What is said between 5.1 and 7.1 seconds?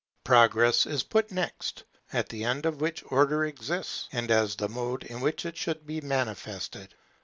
which it should be manifested.